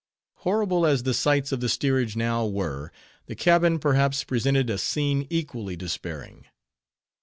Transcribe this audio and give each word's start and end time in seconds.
Horrible 0.37 0.87
as 0.87 1.03
the 1.03 1.13
sights 1.13 1.51
of 1.51 1.59
the 1.59 1.69
steerage 1.69 2.15
now 2.15 2.43
were, 2.43 2.91
the 3.27 3.35
cabin, 3.35 3.77
perhaps, 3.77 4.23
presented 4.23 4.67
a 4.67 4.79
scene 4.79 5.27
equally 5.29 5.75
despairing. 5.75 6.45